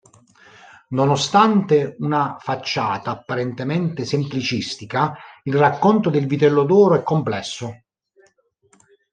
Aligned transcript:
Nonostante 0.95 1.95
una 1.99 2.35
facciata 2.39 3.11
apparentemente 3.11 4.03
semplicistica, 4.03 5.15
il 5.43 5.53
racconto 5.53 6.09
del 6.09 6.25
vitello 6.25 6.63
d'oro 6.63 6.95
è 6.95 7.03
complesso. 7.03 7.83